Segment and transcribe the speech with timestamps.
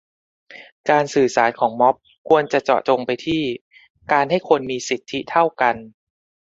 [0.89, 1.95] การสื่อสารของม็อบ
[2.27, 3.43] ควรเจาะจงไปที่
[4.11, 5.75] การให้คนมีสิทธิเท่ากัน